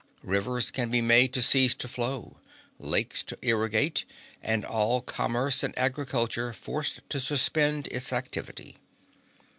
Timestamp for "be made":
0.89-1.31